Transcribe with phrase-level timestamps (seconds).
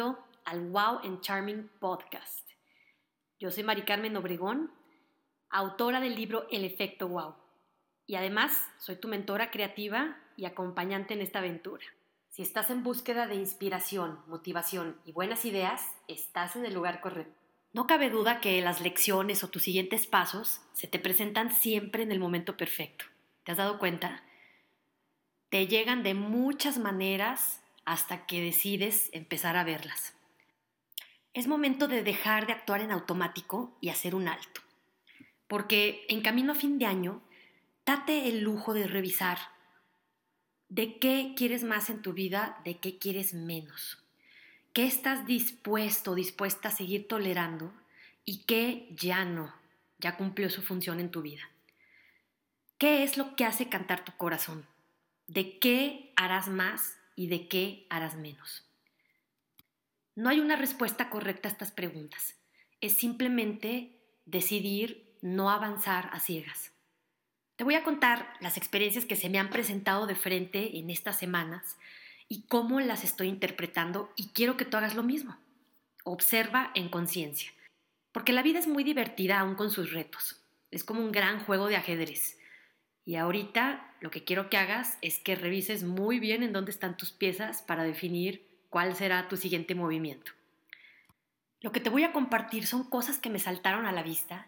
[0.00, 2.48] Al Wow and Charming Podcast.
[3.38, 4.72] Yo soy Mari Carmen Obregón,
[5.50, 7.34] autora del libro El efecto Wow.
[8.06, 11.84] Y además soy tu mentora creativa y acompañante en esta aventura.
[12.30, 17.38] Si estás en búsqueda de inspiración, motivación y buenas ideas, estás en el lugar correcto.
[17.72, 22.10] No cabe duda que las lecciones o tus siguientes pasos se te presentan siempre en
[22.10, 23.04] el momento perfecto.
[23.44, 24.22] ¿Te has dado cuenta?
[25.50, 30.14] Te llegan de muchas maneras hasta que decides empezar a verlas.
[31.34, 34.60] Es momento de dejar de actuar en automático y hacer un alto.
[35.48, 37.20] Porque en camino a fin de año,
[37.84, 39.38] date el lujo de revisar
[40.68, 43.98] de qué quieres más en tu vida, de qué quieres menos.
[44.72, 47.72] ¿Qué estás dispuesto dispuesta a seguir tolerando
[48.24, 49.52] y qué ya no,
[49.98, 51.50] ya cumplió su función en tu vida?
[52.78, 54.64] ¿Qué es lo que hace cantar tu corazón?
[55.26, 58.64] ¿De qué harás más y de qué harás menos?
[60.14, 62.34] No hay una respuesta correcta a estas preguntas.
[62.80, 66.72] Es simplemente decidir no avanzar a ciegas.
[67.56, 71.18] Te voy a contar las experiencias que se me han presentado de frente en estas
[71.18, 71.76] semanas
[72.26, 75.36] y cómo las estoy interpretando y quiero que tú hagas lo mismo.
[76.04, 77.52] Observa en conciencia.
[78.12, 80.40] Porque la vida es muy divertida aún con sus retos.
[80.70, 82.38] Es como un gran juego de ajedrez.
[83.10, 86.96] Y ahorita lo que quiero que hagas es que revises muy bien en dónde están
[86.96, 90.30] tus piezas para definir cuál será tu siguiente movimiento.
[91.60, 94.46] Lo que te voy a compartir son cosas que me saltaron a la vista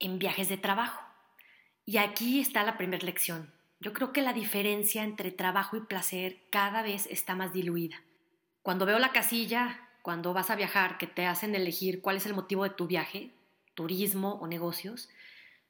[0.00, 1.00] en viajes de trabajo.
[1.84, 3.54] Y aquí está la primera lección.
[3.78, 8.02] Yo creo que la diferencia entre trabajo y placer cada vez está más diluida.
[8.62, 12.34] Cuando veo la casilla, cuando vas a viajar, que te hacen elegir cuál es el
[12.34, 13.30] motivo de tu viaje,
[13.76, 15.08] turismo o negocios,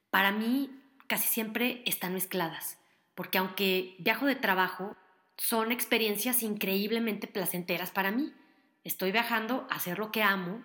[0.09, 0.82] para mí
[1.13, 2.79] casi siempre están mezcladas,
[3.15, 4.97] porque aunque viajo de trabajo,
[5.37, 8.33] son experiencias increíblemente placenteras para mí.
[8.83, 10.65] Estoy viajando a hacer lo que amo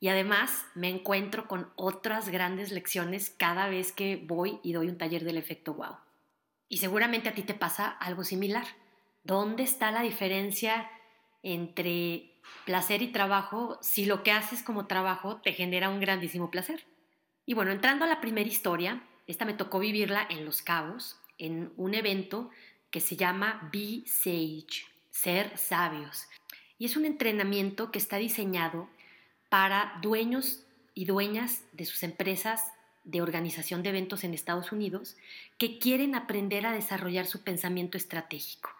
[0.00, 4.98] y además me encuentro con otras grandes lecciones cada vez que voy y doy un
[4.98, 5.94] taller del efecto wow.
[6.68, 8.66] Y seguramente a ti te pasa algo similar.
[9.22, 10.90] ¿Dónde está la diferencia
[11.44, 12.32] entre
[12.64, 16.84] placer y trabajo si lo que haces como trabajo te genera un grandísimo placer?
[17.46, 21.70] Y bueno, entrando a la primera historia, esta me tocó vivirla en Los Cabos, en
[21.76, 22.50] un evento
[22.90, 26.26] que se llama Be Sage, ser sabios.
[26.78, 28.88] Y es un entrenamiento que está diseñado
[29.50, 32.72] para dueños y dueñas de sus empresas
[33.04, 35.16] de organización de eventos en Estados Unidos
[35.58, 38.70] que quieren aprender a desarrollar su pensamiento estratégico.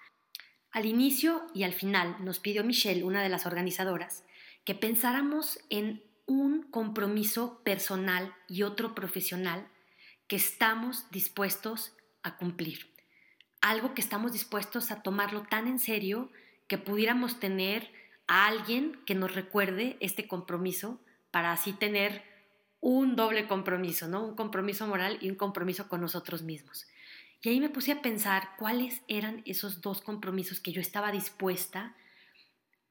[0.70, 4.25] Al inicio y al final nos pidió Michelle, una de las organizadoras,
[4.64, 9.66] que pensáramos en un compromiso personal y otro profesional
[10.28, 12.94] que estamos dispuestos a cumplir.
[13.61, 16.31] Algo que estamos dispuestos a tomarlo tan en serio
[16.69, 17.91] que pudiéramos tener
[18.28, 21.00] a alguien que nos recuerde este compromiso
[21.31, 22.22] para así tener
[22.81, 24.25] un doble compromiso, ¿no?
[24.25, 26.87] Un compromiso moral y un compromiso con nosotros mismos.
[27.41, 31.94] Y ahí me puse a pensar cuáles eran esos dos compromisos que yo estaba dispuesta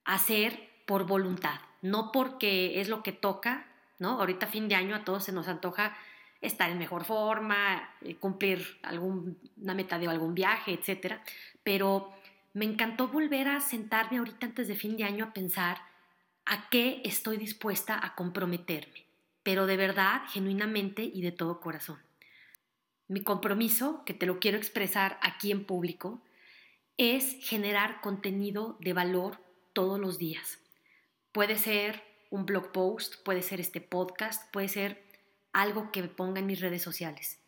[0.05, 3.67] a hacer por voluntad, no porque es lo que toca,
[3.99, 4.19] ¿no?
[4.19, 5.97] Ahorita fin de año a todos se nos antoja
[6.41, 11.15] estar en mejor forma, eh, cumplir alguna meta de algún viaje, etc.
[11.63, 12.13] Pero
[12.53, 15.77] me encantó volver a sentarme ahorita antes de fin de año a pensar
[16.45, 19.05] a qué estoy dispuesta a comprometerme,
[19.43, 21.99] pero de verdad, genuinamente y de todo corazón.
[23.07, 26.21] Mi compromiso, que te lo quiero expresar aquí en público,
[26.97, 29.39] es generar contenido de valor
[29.73, 30.59] todos los días.
[31.31, 35.06] Puede ser un blog post, puede ser este podcast, puede ser
[35.57, 37.39] algo que ponga en mis redes sociales.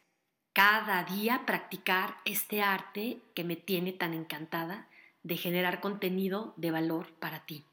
[0.52, 4.88] Cada día practicar este arte que me tiene tan encantada
[5.22, 7.66] de generar contenido de valor para ti.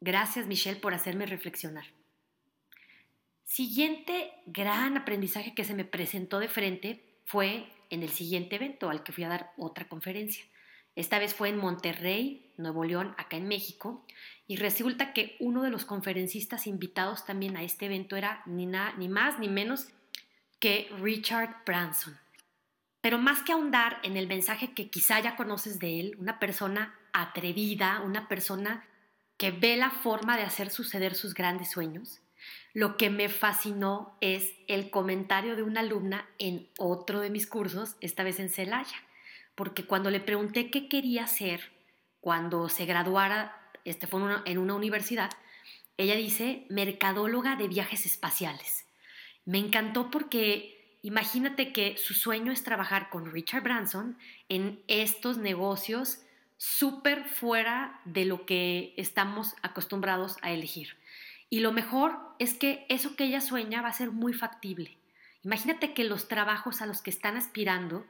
[0.00, 1.84] Gracias Michelle por hacerme reflexionar.
[3.44, 9.04] Siguiente gran aprendizaje que se me presentó de frente fue en el siguiente evento al
[9.04, 10.44] que fui a dar otra conferencia.
[10.96, 14.04] Esta vez fue en Monterrey, Nuevo León, acá en México,
[14.46, 19.08] y resulta que uno de los conferencistas invitados también a este evento era ni, ni
[19.08, 19.88] más ni menos
[20.60, 22.18] que Richard Branson.
[23.00, 26.94] Pero más que ahondar en el mensaje que quizá ya conoces de él, una persona
[27.12, 28.84] atrevida, una persona
[29.36, 32.20] que ve la forma de hacer suceder sus grandes sueños,
[32.74, 37.96] lo que me fascinó es el comentario de una alumna en otro de mis cursos,
[38.00, 38.96] esta vez en Celaya,
[39.54, 41.72] porque cuando le pregunté qué quería hacer
[42.28, 45.30] cuando se graduara este fue en una universidad,
[45.96, 48.84] ella dice mercadóloga de viajes espaciales.
[49.46, 54.18] Me encantó porque imagínate que su sueño es trabajar con Richard Branson
[54.50, 56.18] en estos negocios
[56.58, 60.98] súper fuera de lo que estamos acostumbrados a elegir.
[61.48, 64.98] Y lo mejor es que eso que ella sueña va a ser muy factible.
[65.44, 68.04] Imagínate que los trabajos a los que están aspirando,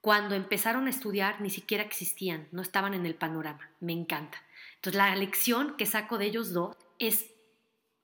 [0.00, 3.70] cuando empezaron a estudiar, ni siquiera existían, no estaban en el panorama.
[3.80, 4.42] Me encanta.
[4.76, 7.26] Entonces, la lección que saco de ellos dos es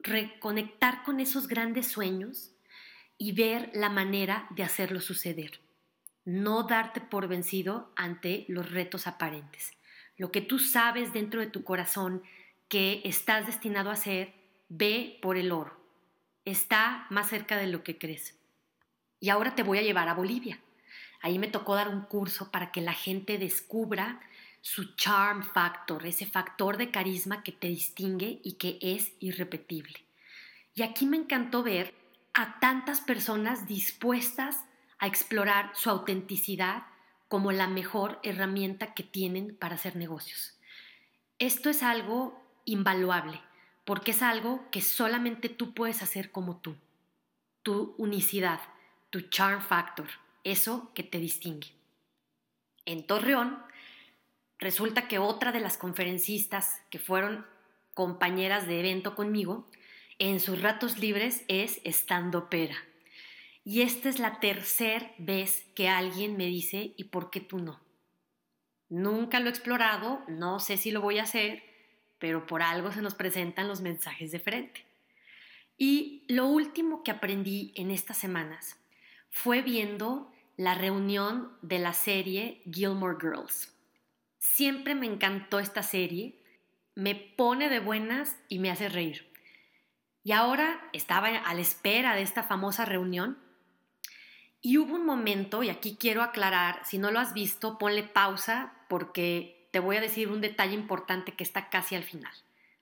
[0.00, 2.50] reconectar con esos grandes sueños
[3.18, 5.60] y ver la manera de hacerlo suceder
[6.24, 9.72] no darte por vencido ante los retos aparentes.
[10.16, 12.22] Lo que tú sabes dentro de tu corazón
[12.68, 14.32] que estás destinado a hacer,
[14.68, 15.76] ve por el oro.
[16.44, 18.38] Está más cerca de lo que crees.
[19.20, 20.60] Y ahora te voy a llevar a Bolivia.
[21.22, 24.20] Ahí me tocó dar un curso para que la gente descubra
[24.60, 30.04] su charm factor, ese factor de carisma que te distingue y que es irrepetible.
[30.74, 31.94] Y aquí me encantó ver
[32.34, 34.64] a tantas personas dispuestas
[34.98, 36.84] a explorar su autenticidad
[37.28, 40.58] como la mejor herramienta que tienen para hacer negocios.
[41.38, 43.40] Esto es algo invaluable,
[43.84, 46.76] porque es algo que solamente tú puedes hacer como tú.
[47.62, 48.60] Tu unicidad,
[49.10, 50.08] tu charm factor,
[50.44, 51.68] eso que te distingue.
[52.84, 53.58] En Torreón,
[54.58, 57.46] resulta que otra de las conferencistas que fueron
[57.94, 59.66] compañeras de evento conmigo,
[60.18, 62.76] en sus ratos libres es estando pera.
[63.64, 67.80] Y esta es la tercera vez que alguien me dice, ¿y por qué tú no?
[68.88, 71.62] Nunca lo he explorado, no sé si lo voy a hacer,
[72.18, 74.84] pero por algo se nos presentan los mensajes de frente.
[75.78, 78.76] Y lo último que aprendí en estas semanas
[79.30, 80.31] fue viendo
[80.62, 83.74] la reunión de la serie Gilmore Girls.
[84.38, 86.40] Siempre me encantó esta serie,
[86.94, 89.32] me pone de buenas y me hace reír.
[90.22, 93.38] Y ahora estaba a la espera de esta famosa reunión
[94.60, 98.72] y hubo un momento, y aquí quiero aclarar, si no lo has visto, ponle pausa
[98.88, 102.32] porque te voy a decir un detalle importante que está casi al final.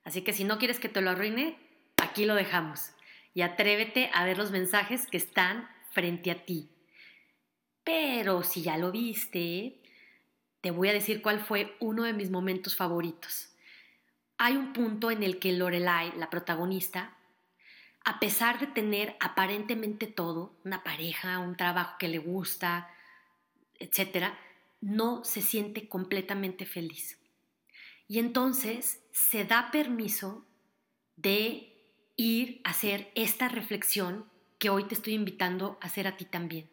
[0.04, 1.56] Así que si no quieres que te lo arruine,
[1.96, 2.90] aquí lo dejamos.
[3.32, 6.68] Y atrévete a ver los mensajes que están frente a ti.
[7.90, 9.82] Pero si ya lo viste,
[10.60, 13.48] te voy a decir cuál fue uno de mis momentos favoritos.
[14.38, 17.16] Hay un punto en el que Lorelai, la protagonista,
[18.04, 22.88] a pesar de tener aparentemente todo, una pareja, un trabajo que le gusta,
[23.80, 24.38] etcétera,
[24.80, 27.18] no se siente completamente feliz.
[28.06, 30.46] Y entonces se da permiso
[31.16, 31.74] de
[32.14, 36.70] ir a hacer esta reflexión que hoy te estoy invitando a hacer a ti también.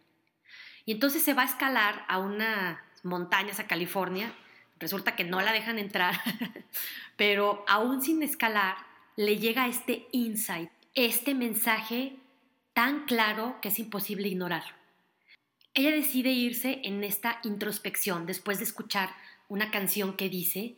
[0.88, 4.34] Y entonces se va a escalar a unas montañas a California.
[4.80, 6.20] Resulta que no la dejan entrar,
[7.16, 8.78] pero aún sin escalar,
[9.16, 12.16] le llega este insight este mensaje
[12.74, 14.64] tan claro que es imposible ignorar.
[15.76, 19.12] Ella decide irse en esta introspección después de escuchar
[19.48, 20.76] una canción que dice,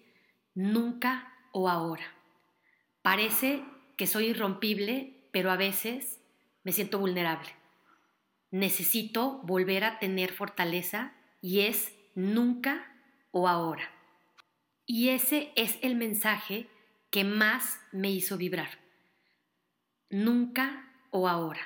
[0.56, 2.04] nunca o ahora.
[3.02, 3.64] Parece
[3.96, 6.20] que soy irrompible, pero a veces
[6.66, 7.59] me siento vulnerable.
[8.52, 12.92] Necesito volver a tener fortaleza y es nunca
[13.32, 13.92] o ahora.
[14.86, 16.68] Y ese es el mensaje
[17.12, 18.80] que más me hizo vibrar
[20.10, 21.62] nunca o ahora.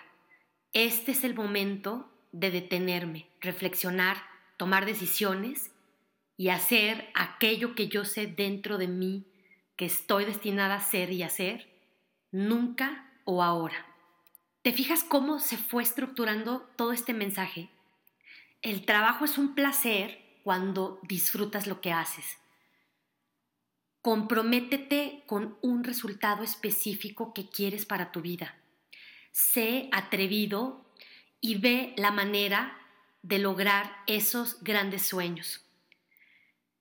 [0.73, 4.17] Este es el momento de detenerme, reflexionar,
[4.57, 5.71] tomar decisiones
[6.35, 9.27] y hacer aquello que yo sé dentro de mí
[9.75, 11.67] que estoy destinada a ser y hacer,
[12.31, 13.92] nunca o ahora.
[14.63, 17.69] ¿Te fijas cómo se fue estructurando todo este mensaje?
[18.61, 22.37] El trabajo es un placer cuando disfrutas lo que haces.
[24.01, 28.55] Comprométete con un resultado específico que quieres para tu vida.
[29.33, 30.85] Sé atrevido
[31.41, 32.79] y ve la manera
[33.21, 35.65] de lograr esos grandes sueños.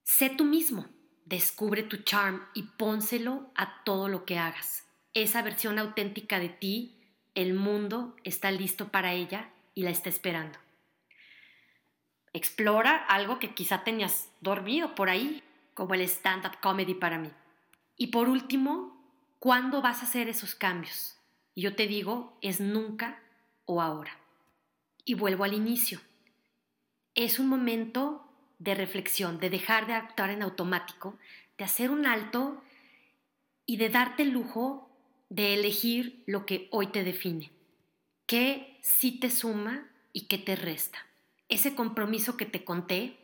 [0.04, 0.86] Sé tú mismo,
[1.24, 4.84] descubre tu charm y pónselo a todo lo que hagas.
[5.14, 7.01] Esa versión auténtica de ti,
[7.34, 10.58] el mundo está listo para ella y la está esperando.
[12.32, 15.42] Explora algo que quizá tenías dormido por ahí
[15.74, 17.30] como el stand-up comedy para mí.
[17.96, 19.04] Y por último,
[19.38, 21.18] ¿cuándo vas a hacer esos cambios?
[21.54, 23.20] Y yo te digo, es nunca
[23.66, 24.16] o ahora.
[25.04, 26.00] Y vuelvo al inicio.
[27.14, 28.26] Es un momento
[28.58, 31.18] de reflexión, de dejar de actuar en automático,
[31.58, 32.62] de hacer un alto
[33.66, 34.88] y de darte el lujo
[35.32, 37.52] de elegir lo que hoy te define.
[38.26, 40.98] ¿Qué sí te suma y qué te resta?
[41.48, 43.16] Ese compromiso que te conté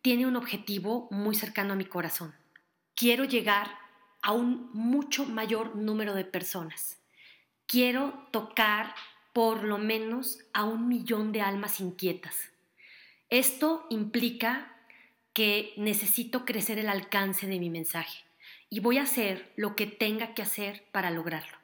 [0.00, 2.32] tiene un objetivo muy cercano a mi corazón.
[2.94, 3.68] Quiero llegar
[4.22, 7.00] a un mucho mayor número de personas.
[7.66, 8.94] Quiero tocar
[9.32, 12.52] por lo menos a un millón de almas inquietas.
[13.28, 14.72] Esto implica
[15.32, 18.29] que necesito crecer el alcance de mi mensaje
[18.70, 21.58] y voy a hacer lo que tenga que hacer para lograrlo,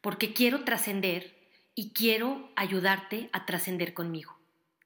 [0.00, 1.36] porque quiero trascender
[1.74, 4.36] y quiero ayudarte a trascender conmigo.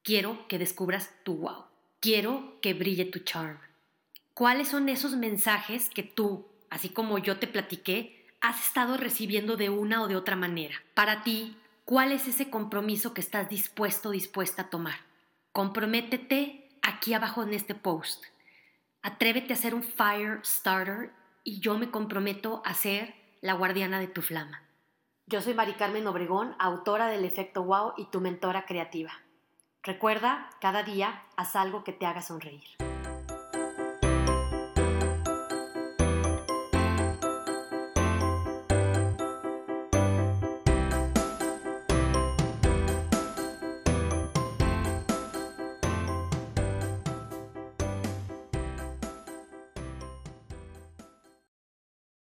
[0.03, 1.65] Quiero que descubras tu wow.
[2.01, 3.59] Quiero que brille tu charm.
[4.35, 9.71] ¿Cuáles son esos mensajes que tú, así como yo te platiqué, has estado recibiendo de
[9.71, 10.75] una o de otra manera?
[10.95, 14.99] Para ti, ¿cuál es ese compromiso que estás dispuesto o dispuesta a tomar?
[15.53, 18.25] Comprométete aquí abajo en este post.
[19.03, 21.13] Atrévete a ser un fire starter
[21.45, 24.63] y yo me comprometo a ser la guardiana de tu flama.
[25.27, 29.13] Yo soy Mari Carmen Obregón, autora del Efecto Wow y tu mentora creativa.
[29.83, 32.92] Recuerda, cada día haz algo que te haga sonreír.